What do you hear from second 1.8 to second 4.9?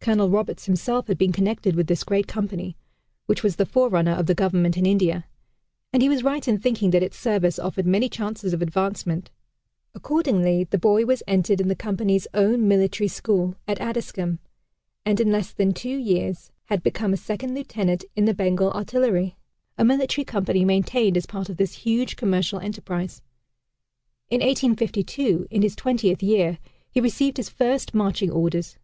this great company, which was the forerunner of the Government in